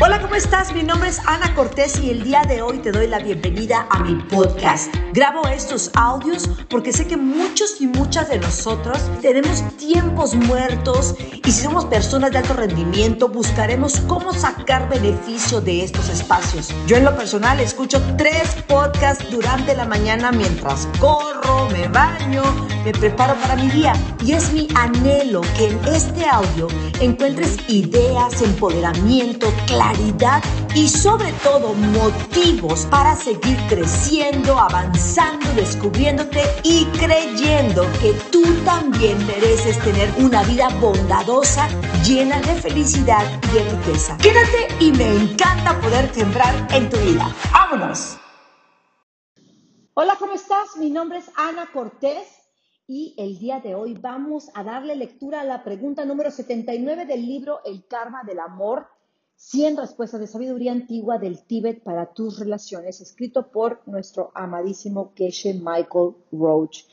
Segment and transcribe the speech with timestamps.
[0.00, 0.72] Hola, ¿cómo estás?
[0.72, 4.00] Mi nombre es Ana Cortés y el día de hoy te doy la bienvenida a
[4.00, 4.92] mi podcast.
[5.12, 11.52] Grabo estos audios porque sé que muchos y muchas de nosotros tenemos tiempos muertos y
[11.52, 16.74] si somos personas de alto rendimiento buscaremos cómo sacar beneficio de estos espacios.
[16.86, 22.42] Yo en lo personal escucho tres podcasts durante la mañana mientras corro, me baño,
[22.84, 23.92] me preparo para mi día
[24.22, 26.68] y es mi anhelo que en este audio
[27.00, 30.42] encuentres ideas, empoderamiento, claridad
[30.74, 39.78] y sobre todo motivos para seguir creciendo, avanzando, descubriéndote y creyendo que tú también mereces
[39.80, 41.68] tener una vida bondadosa,
[42.04, 44.16] llena de felicidad y de riqueza.
[44.18, 47.34] Quédate y me encanta poder sembrar en tu vida.
[47.52, 48.18] ¡Vámonos!
[49.94, 50.76] Hola, ¿cómo estás?
[50.78, 52.41] Mi nombre es Ana Cortés
[52.86, 57.26] y el día de hoy vamos a darle lectura a la pregunta número 79 del
[57.26, 58.86] libro El karma del amor
[59.36, 65.54] 100 respuestas de sabiduría antigua del Tíbet para tus relaciones, escrito por nuestro amadísimo Geshe
[65.54, 66.84] Michael Roach,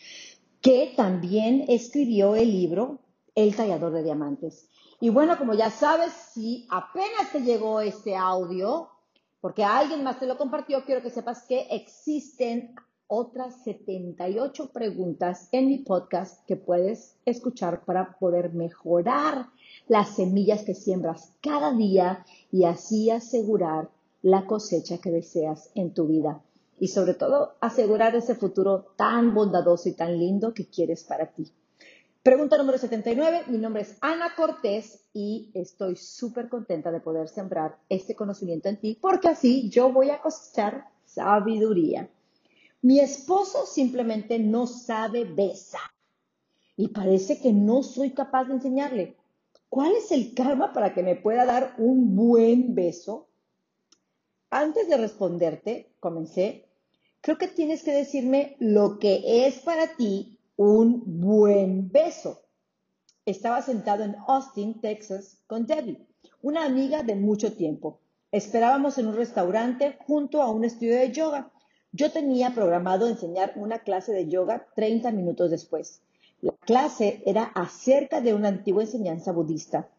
[0.62, 3.00] que también escribió el libro
[3.36, 4.68] El tallador de diamantes.
[5.00, 8.90] Y bueno, como ya sabes, si apenas te llegó este audio,
[9.42, 12.76] porque alguien más te lo compartió, quiero que sepas que existen
[13.12, 19.48] otras 78 preguntas en mi podcast que puedes escuchar para poder mejorar
[19.88, 23.90] las semillas que siembras cada día y así asegurar
[24.22, 26.44] la cosecha que deseas en tu vida.
[26.80, 31.52] Y sobre todo, asegurar ese futuro tan bondadoso y tan lindo que quieres para ti.
[32.22, 33.46] Pregunta número 79.
[33.48, 38.78] Mi nombre es Ana Cortés y estoy súper contenta de poder sembrar este conocimiento en
[38.78, 42.08] ti porque así yo voy a cosechar sabiduría.
[42.82, 45.82] Mi esposo simplemente no sabe besar
[46.78, 49.18] y parece que no soy capaz de enseñarle.
[49.68, 53.28] ¿Cuál es el karma para que me pueda dar un buen beso?
[54.50, 56.66] Antes de responderte, comencé,
[57.22, 62.42] creo que tienes que decirme lo que es para ti un buen beso.
[63.26, 66.08] Estaba sentado en Austin, Texas, con Debbie,
[66.42, 68.00] una amiga de mucho tiempo.
[68.32, 71.52] Esperábamos en un restaurante junto a un estudio de yoga.
[71.92, 76.02] Yo tenía programado enseñar una clase de yoga 30 minutos después.
[76.42, 79.90] La clase era acerca de una antigua enseñanza budista.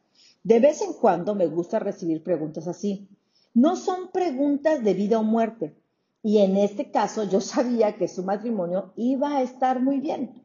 [0.44, 3.08] De vez en cuando me gusta recibir preguntas así.
[3.52, 5.76] No son preguntas de vida o muerte.
[6.22, 10.44] Y en este caso yo sabía que su matrimonio iba a estar muy bien.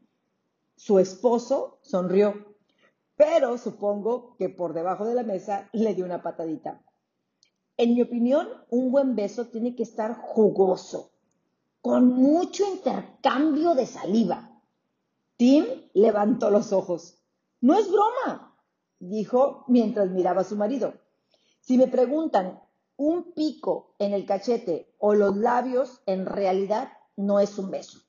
[0.75, 2.55] Su esposo sonrió,
[3.15, 6.81] pero supongo que por debajo de la mesa le dio una patadita.
[7.77, 11.11] En mi opinión, un buen beso tiene que estar jugoso,
[11.85, 14.59] con mucho intercambio de saliva.
[15.37, 17.21] Tim levantó los ojos.
[17.61, 18.57] No es broma,
[18.97, 20.95] dijo mientras miraba a su marido.
[21.61, 22.59] Si me preguntan,
[22.97, 27.99] un pico en el cachete o los labios en realidad no es un beso.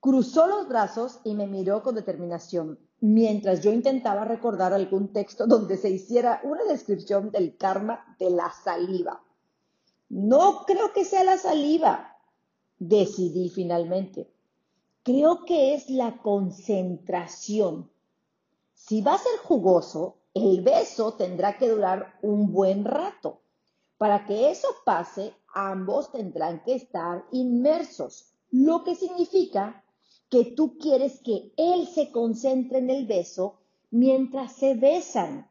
[0.00, 5.76] Cruzó los brazos y me miró con determinación, mientras yo intentaba recordar algún texto donde
[5.76, 9.22] se hiciera una descripción del karma de la saliva.
[10.12, 12.18] No creo que sea la saliva,
[12.78, 14.30] decidí finalmente.
[15.02, 17.90] Creo que es la concentración.
[18.74, 23.40] Si va a ser jugoso, el beso tendrá que durar un buen rato.
[23.96, 29.82] Para que eso pase, ambos tendrán que estar inmersos, lo que significa
[30.28, 35.50] que tú quieres que él se concentre en el beso mientras se besan.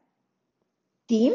[1.06, 1.32] Tim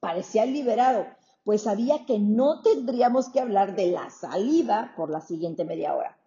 [0.00, 1.04] parecía liberado,
[1.44, 6.18] pues sabía que no tendríamos que hablar de la saliva por la siguiente media hora.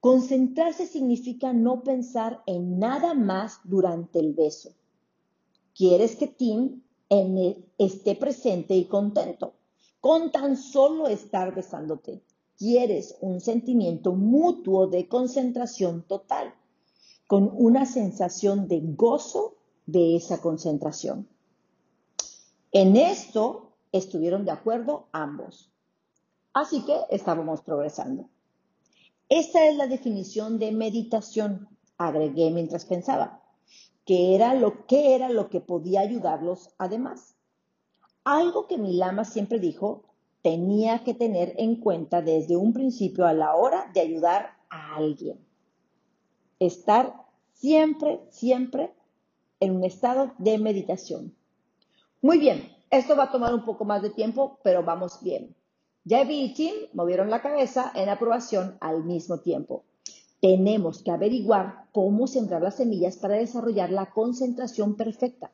[0.00, 4.72] Concentrarse significa no pensar en nada más durante el beso.
[5.74, 6.82] Quieres que Tim
[7.78, 9.54] esté presente y contento
[10.02, 12.24] con tan solo estar besándote.
[12.58, 16.52] Quieres un sentimiento mutuo de concentración total,
[17.28, 19.54] con una sensación de gozo
[19.86, 21.28] de esa concentración.
[22.72, 25.70] En esto estuvieron de acuerdo ambos.
[26.52, 28.28] Así que estábamos progresando.
[29.28, 33.42] Esta es la definición de meditación, agregué mientras pensaba,
[34.04, 37.36] que era lo que era lo que podía ayudarlos además.
[38.24, 40.04] Algo que mi lama siempre dijo
[40.42, 45.38] tenía que tener en cuenta desde un principio a la hora de ayudar a alguien.
[46.58, 47.14] Estar
[47.52, 48.92] siempre, siempre
[49.60, 51.34] en un estado de meditación.
[52.20, 55.56] Muy bien, esto va a tomar un poco más de tiempo, pero vamos bien.
[56.04, 59.84] Debbie y Tim movieron la cabeza en aprobación al mismo tiempo.
[60.40, 65.52] tenemos que averiguar cómo sembrar las semillas para desarrollar la concentración perfecta.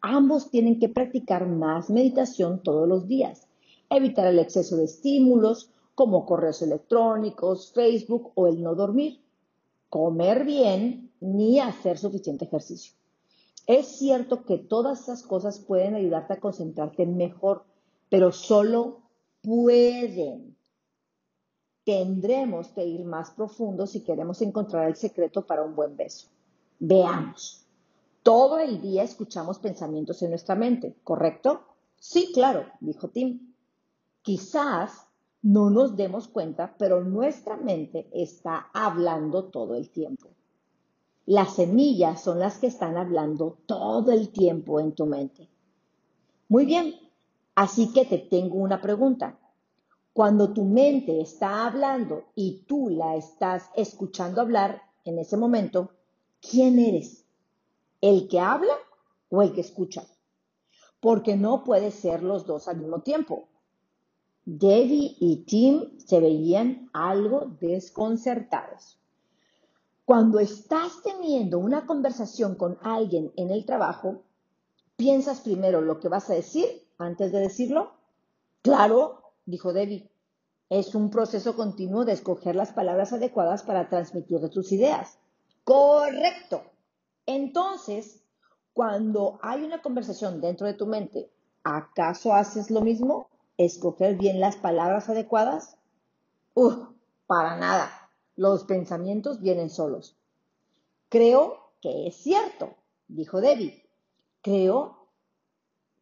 [0.00, 3.48] Ambos tienen que practicar más meditación todos los días,
[3.90, 9.20] evitar el exceso de estímulos como correos electrónicos, Facebook o el no dormir,
[9.88, 12.99] comer bien ni hacer suficiente ejercicio.
[13.70, 17.62] Es cierto que todas esas cosas pueden ayudarte a concentrarte mejor,
[18.08, 19.02] pero solo
[19.42, 20.56] pueden.
[21.84, 26.26] Tendremos que ir más profundo si queremos encontrar el secreto para un buen beso.
[26.80, 27.64] Veamos.
[28.24, 31.60] Todo el día escuchamos pensamientos en nuestra mente, ¿correcto?
[31.96, 33.54] Sí, claro, dijo Tim.
[34.22, 35.06] Quizás
[35.42, 40.30] no nos demos cuenta, pero nuestra mente está hablando todo el tiempo.
[41.30, 45.48] Las semillas son las que están hablando todo el tiempo en tu mente.
[46.48, 46.96] Muy bien,
[47.54, 49.38] así que te tengo una pregunta.
[50.12, 55.92] Cuando tu mente está hablando y tú la estás escuchando hablar en ese momento,
[56.40, 57.24] ¿quién eres?
[58.00, 58.74] ¿El que habla
[59.28, 60.04] o el que escucha?
[60.98, 63.46] Porque no puede ser los dos al mismo tiempo.
[64.44, 68.99] Debbie y Tim se veían algo desconcertados.
[70.10, 74.24] Cuando estás teniendo una conversación con alguien en el trabajo,
[74.96, 76.66] ¿piensas primero lo que vas a decir
[76.98, 77.92] antes de decirlo?
[78.60, 80.10] Claro, dijo Debbie.
[80.68, 85.16] Es un proceso continuo de escoger las palabras adecuadas para transmitir tus ideas.
[85.62, 86.64] Correcto.
[87.26, 88.24] Entonces,
[88.72, 91.30] cuando hay una conversación dentro de tu mente,
[91.62, 93.28] ¿acaso haces lo mismo?
[93.58, 95.76] ¿Escoger bien las palabras adecuadas?
[96.54, 96.74] Uf,
[97.28, 97.99] para nada.
[98.40, 100.16] Los pensamientos vienen solos.
[101.10, 102.70] Creo que es cierto,
[103.06, 103.84] dijo Debbie.
[104.40, 105.08] Creo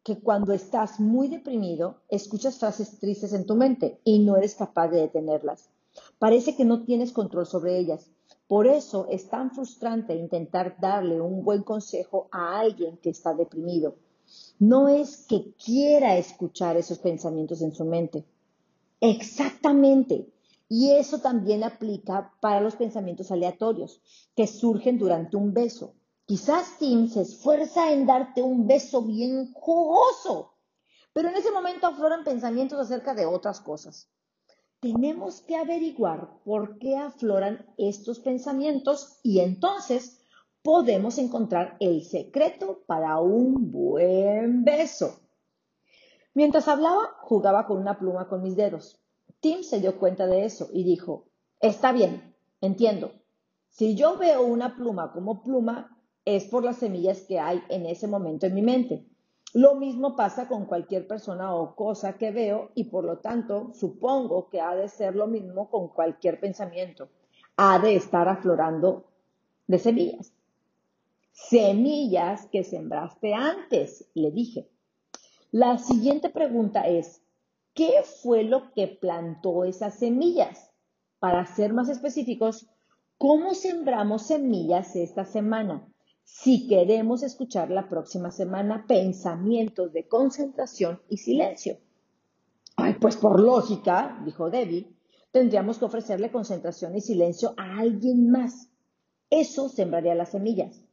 [0.05, 4.87] que cuando estás muy deprimido, escuchas frases tristes en tu mente y no eres capaz
[4.87, 5.69] de detenerlas.
[6.17, 8.09] Parece que no tienes control sobre ellas.
[8.47, 13.95] Por eso es tan frustrante intentar darle un buen consejo a alguien que está deprimido.
[14.59, 18.23] No es que quiera escuchar esos pensamientos en su mente.
[19.01, 20.29] Exactamente.
[20.69, 24.01] Y eso también aplica para los pensamientos aleatorios
[24.35, 25.95] que surgen durante un beso.
[26.25, 30.53] Quizás Tim se esfuerza en darte un beso bien jugoso,
[31.11, 34.11] pero en ese momento afloran pensamientos acerca de otras cosas.
[34.79, 40.21] Tenemos que averiguar por qué afloran estos pensamientos y entonces
[40.61, 45.19] podemos encontrar el secreto para un buen beso.
[46.35, 49.01] Mientras hablaba, jugaba con una pluma con mis dedos.
[49.39, 51.25] Tim se dio cuenta de eso y dijo,
[51.59, 53.13] está bien, entiendo.
[53.69, 58.07] Si yo veo una pluma como pluma, es por las semillas que hay en ese
[58.07, 59.05] momento en mi mente.
[59.53, 64.49] Lo mismo pasa con cualquier persona o cosa que veo y por lo tanto supongo
[64.49, 67.09] que ha de ser lo mismo con cualquier pensamiento.
[67.55, 69.05] Ha de estar aflorando
[69.65, 70.33] de semillas.
[71.31, 74.69] Semillas que sembraste antes, le dije.
[75.51, 77.23] La siguiente pregunta es,
[77.79, 80.69] ¿Qué fue lo que plantó esas semillas?
[81.17, 82.67] Para ser más específicos,
[83.17, 85.87] ¿cómo sembramos semillas esta semana?
[86.25, 91.77] Si queremos escuchar la próxima semana pensamientos de concentración y silencio.
[92.75, 94.93] Ay, pues por lógica, dijo Debbie,
[95.31, 98.67] tendríamos que ofrecerle concentración y silencio a alguien más.
[99.29, 100.83] Eso sembraría las semillas.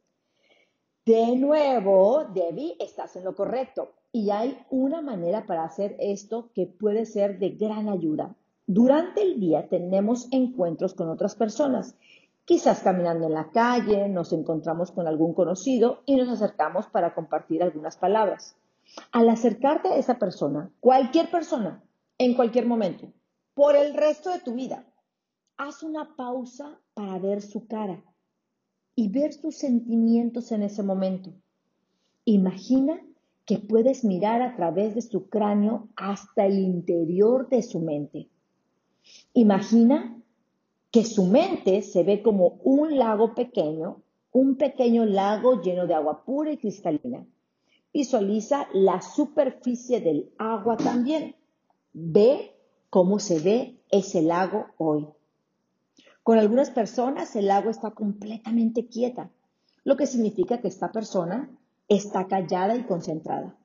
[1.05, 3.96] De nuevo, Debbie, estás en lo correcto.
[4.17, 8.35] Y hay una manera para hacer esto que puede ser de gran ayuda.
[8.65, 11.93] Durante el día tenemos encuentros con otras personas.
[12.43, 17.61] Quizás caminando en la calle, nos encontramos con algún conocido y nos acercamos para compartir
[17.61, 18.55] algunas palabras.
[19.11, 21.83] Al acercarte a esa persona, cualquier persona,
[22.17, 23.13] en cualquier momento,
[23.53, 24.83] por el resto de tu vida,
[25.57, 28.03] haz una pausa para ver su cara
[28.95, 31.33] y ver sus sentimientos en ese momento.
[32.25, 32.99] Imagina
[33.47, 38.27] que puedes mirar a través de su cráneo hasta el interior de su mente.
[39.33, 40.21] Imagina
[40.91, 44.01] que su mente se ve como un lago pequeño,
[44.33, 47.25] un pequeño lago lleno de agua pura y cristalina.
[47.93, 51.37] Visualiza la superficie del agua también.
[51.93, 52.53] Ve
[52.89, 55.07] cómo se ve ese lago hoy.
[56.21, 59.31] Con algunas personas el agua está completamente quieta,
[59.85, 61.49] lo que significa que esta persona
[61.87, 63.57] está callada y concentrada.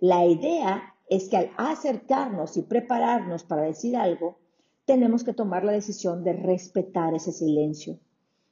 [0.00, 4.38] La idea es que al acercarnos y prepararnos para decir algo,
[4.84, 7.98] tenemos que tomar la decisión de respetar ese silencio.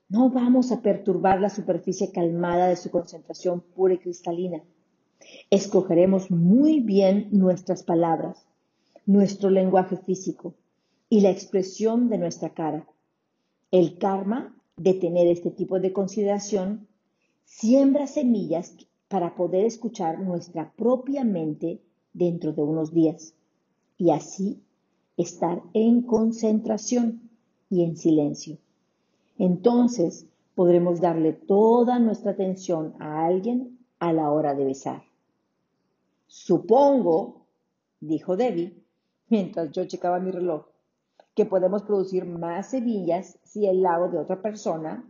[0.08, 4.62] No vamos a perturbar la superficie calmada de su concentración pura y cristalina.
[5.50, 8.46] Escogeremos muy bien nuestras palabras,
[9.04, 10.54] nuestro lenguaje físico
[11.08, 12.86] y la expresión de nuestra cara.
[13.70, 16.86] El karma de tener este tipo de consideración
[17.46, 18.76] siembra semillas
[19.08, 21.80] para poder escuchar nuestra propia mente
[22.12, 23.34] dentro de unos días
[23.96, 24.60] y así
[25.16, 27.30] estar en concentración
[27.70, 28.58] y en silencio.
[29.38, 35.04] Entonces podremos darle toda nuestra atención a alguien a la hora de besar.
[36.26, 37.46] Supongo,
[38.00, 38.82] dijo Debbie,
[39.28, 40.66] mientras yo checaba mi reloj,
[41.34, 45.08] que podemos producir más semillas si el lago de otra persona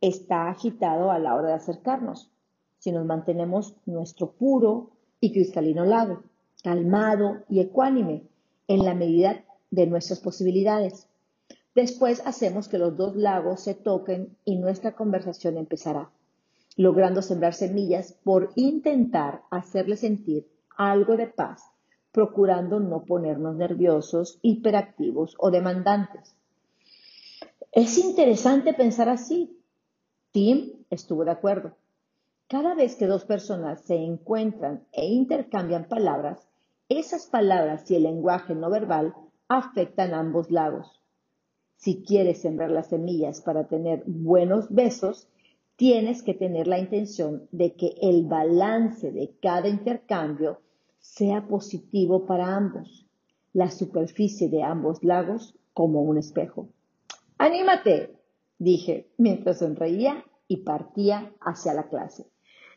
[0.00, 2.30] está agitado a la hora de acercarnos,
[2.78, 4.90] si nos mantenemos nuestro puro
[5.20, 6.22] y cristalino lago,
[6.62, 8.24] calmado y ecuánime
[8.68, 11.06] en la medida de nuestras posibilidades.
[11.74, 16.10] Después hacemos que los dos lagos se toquen y nuestra conversación empezará,
[16.76, 21.70] logrando sembrar semillas por intentar hacerle sentir algo de paz
[22.12, 26.34] procurando no ponernos nerviosos, hiperactivos o demandantes.
[27.72, 29.56] Es interesante pensar así.
[30.32, 31.76] Tim estuvo de acuerdo.
[32.48, 36.48] Cada vez que dos personas se encuentran e intercambian palabras,
[36.88, 39.14] esas palabras y el lenguaje no verbal
[39.48, 41.00] afectan ambos lados.
[41.76, 45.28] Si quieres sembrar las semillas para tener buenos besos,
[45.76, 50.60] tienes que tener la intención de que el balance de cada intercambio
[50.98, 53.06] sea positivo para ambos,
[53.52, 56.68] la superficie de ambos lagos como un espejo.
[57.38, 58.19] ¡Anímate!
[58.60, 62.26] Dije mientras sonreía y partía hacia la clase.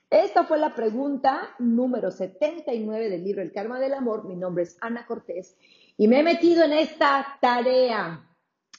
[0.10, 4.28] Esta fue la pregunta número 79 del libro El Karma del Amor.
[4.28, 5.58] Mi nombre es Ana Cortés
[5.98, 8.30] y me he metido en esta tarea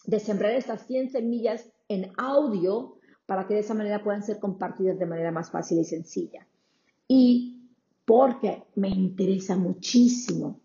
[0.06, 4.99] de sembrar estas 100 semillas en audio para que de esa manera puedan ser compartidas
[4.99, 6.46] de manera más fácil y sencilla.
[7.08, 7.68] Y
[8.04, 10.61] porque me interesa muchísimo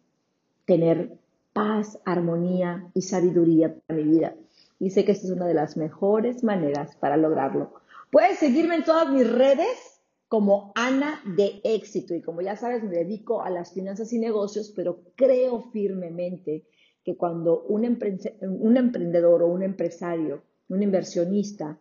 [0.65, 1.17] tener
[1.51, 4.35] paz, armonía y sabiduría para mi vida.
[4.79, 7.73] Y sé que esta es una de las mejores maneras para lograrlo.
[8.11, 12.15] Puedes seguirme en todas mis redes como Ana de éxito.
[12.15, 16.65] Y como ya sabes, me dedico a las finanzas y negocios, pero creo firmemente
[17.03, 17.97] que cuando un,
[18.41, 21.79] un emprendedor o un empresario, un inversionista,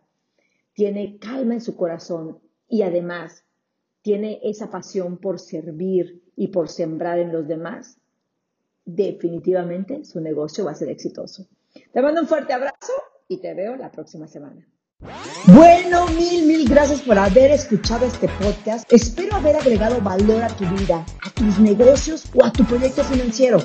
[0.73, 3.45] tiene calma en su corazón y además
[4.01, 7.99] tiene esa pasión por servir y por sembrar en los demás,
[8.85, 11.47] definitivamente su negocio va a ser exitoso.
[11.93, 12.93] Te mando un fuerte abrazo
[13.27, 14.67] y te veo la próxima semana.
[15.47, 18.91] Bueno, mil, mil gracias por haber escuchado este podcast.
[18.91, 23.59] Espero haber agregado valor a tu vida, a tus negocios o a tu proyecto financiero.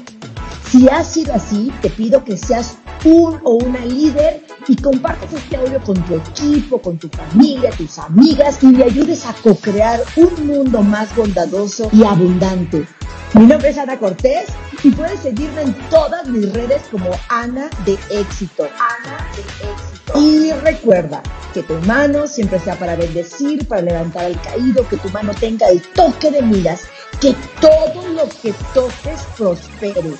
[0.70, 5.56] Si ha sido así, te pido que seas un o una líder y compartas este
[5.56, 10.46] audio con tu equipo, con tu familia, tus amigas y me ayudes a co-crear un
[10.46, 12.86] mundo más bondadoso y abundante.
[13.34, 14.46] Mi nombre es Ana Cortés
[14.82, 18.68] y puedes seguirme en todas mis redes como Ana de Éxito.
[18.78, 20.20] Ana de Éxito.
[20.20, 25.08] Y recuerda que tu mano siempre sea para bendecir, para levantar al caído, que tu
[25.10, 26.82] mano tenga el toque de miras,
[27.20, 30.12] que todo lo que toques prospere.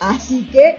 [0.00, 0.78] Así que